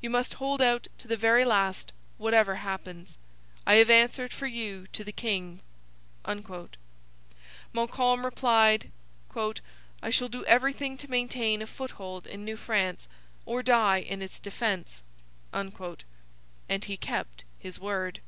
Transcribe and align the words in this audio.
You 0.00 0.10
must 0.10 0.34
hold 0.42 0.60
out 0.60 0.88
to 0.98 1.06
the 1.06 1.16
very 1.16 1.44
last, 1.44 1.92
whatever 2.18 2.56
happens. 2.56 3.16
I 3.64 3.74
have 3.76 3.88
answered 3.88 4.32
for 4.32 4.48
you 4.48 4.88
to 4.88 5.04
the 5.04 5.12
king.' 5.12 5.60
Montcalm 7.72 8.24
replied: 8.24 8.90
'I 9.32 10.10
shall 10.10 10.28
do 10.28 10.44
everything 10.46 10.96
to 10.98 11.08
maintain 11.08 11.62
a 11.62 11.68
foothold 11.68 12.26
in 12.26 12.44
New 12.44 12.56
France, 12.56 13.06
or 13.46 13.62
die 13.62 13.98
in 13.98 14.22
its 14.22 14.40
defence'; 14.40 15.04
and 15.52 15.74
he 16.86 16.96
kept 16.96 17.44
his 17.60 17.78
word. 17.78 18.20